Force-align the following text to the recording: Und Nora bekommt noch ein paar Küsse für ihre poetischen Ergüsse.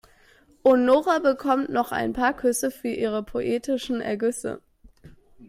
Und 0.63 0.83
Nora 0.85 1.19
bekommt 1.19 1.69
noch 1.69 1.91
ein 1.91 2.11
paar 2.13 2.33
Küsse 2.33 2.71
für 2.71 2.87
ihre 2.87 3.21
poetischen 3.21 4.01
Ergüsse. 4.01 4.59